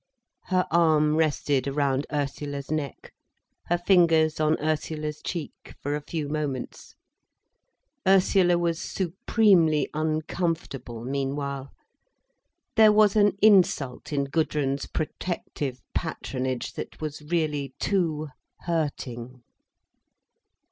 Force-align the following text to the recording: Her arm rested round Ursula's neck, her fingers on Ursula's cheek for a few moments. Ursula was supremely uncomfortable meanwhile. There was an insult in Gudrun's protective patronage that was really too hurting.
Her 0.45 0.65
arm 0.71 1.15
rested 1.15 1.67
round 1.67 2.07
Ursula's 2.11 2.71
neck, 2.71 3.13
her 3.67 3.77
fingers 3.77 4.39
on 4.39 4.59
Ursula's 4.59 5.21
cheek 5.23 5.75
for 5.79 5.93
a 5.95 6.01
few 6.01 6.27
moments. 6.27 6.95
Ursula 8.07 8.57
was 8.57 8.79
supremely 8.81 9.87
uncomfortable 9.93 11.03
meanwhile. 11.05 11.69
There 12.77 12.91
was 12.91 13.15
an 13.15 13.37
insult 13.43 14.11
in 14.11 14.23
Gudrun's 14.23 14.87
protective 14.87 15.81
patronage 15.93 16.73
that 16.73 16.99
was 16.99 17.21
really 17.21 17.75
too 17.77 18.29
hurting. 18.61 19.43